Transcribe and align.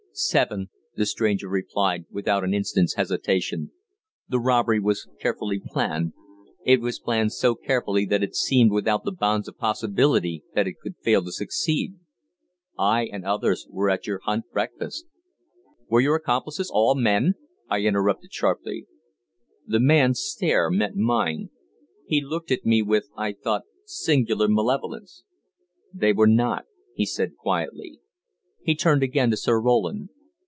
"Seven," 0.13 0.69
the 0.95 1.05
stranger 1.05 1.47
replied, 1.47 2.03
without 2.11 2.43
an 2.43 2.53
instant's 2.53 2.95
hesitation. 2.95 3.71
"The 4.27 4.41
robbery 4.41 4.77
was 4.79 5.07
carefully 5.21 5.61
planned; 5.65 6.11
it 6.65 6.81
was 6.81 6.99
planned 6.99 7.31
so 7.31 7.55
carefully 7.55 8.05
that 8.07 8.21
it 8.21 8.35
seemed 8.35 8.71
without 8.73 9.05
the 9.05 9.13
bounds 9.13 9.47
of 9.47 9.57
possibility 9.57 10.43
that 10.53 10.67
it 10.67 10.79
could 10.81 10.97
fail 10.97 11.23
to 11.23 11.31
succeed. 11.31 11.95
I 12.77 13.05
and 13.05 13.23
others 13.25 13.65
were 13.69 13.89
at 13.89 14.05
your 14.05 14.19
hunt 14.25 14.51
breakfast" 14.51 15.05
"Were 15.89 16.01
your 16.01 16.15
accomplices 16.15 16.69
all 16.71 16.93
men?" 16.93 17.35
I 17.69 17.79
interrupted 17.79 18.33
sharply. 18.33 18.87
The 19.65 19.79
man's 19.79 20.19
stare 20.19 20.69
met 20.69 20.93
mine. 20.93 21.51
He 22.05 22.19
looked 22.21 22.51
at 22.51 22.65
me 22.65 22.81
with, 22.81 23.07
I 23.15 23.31
thought, 23.31 23.63
singular 23.85 24.49
malevolence. 24.49 25.23
"They 25.93 26.11
were 26.11 26.27
not," 26.27 26.65
he 26.93 27.03
answered 27.03 27.37
quietly. 27.37 27.99
He 28.63 28.75
turned 28.75 29.01
again 29.01 29.31
to 29.31 29.37
Sir 29.37 29.59
Roland. 29.59 30.09